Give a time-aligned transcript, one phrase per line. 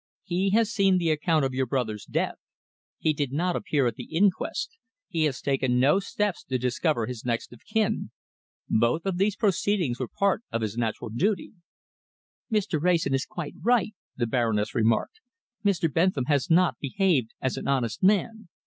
[0.23, 2.39] He has seen the account of your brother's death.
[2.97, 4.75] He did not appear at the inquest.
[5.07, 8.09] He has taken no steps to discover his next of kin.
[8.67, 11.51] Both of these proceedings were part of his natural duty."
[12.51, 12.81] "Mr.
[12.81, 15.21] Wrayson is quite right," the Baroness remarked.
[15.63, 15.93] "Mr.
[15.93, 18.49] Bentham has not behaved as an honest man.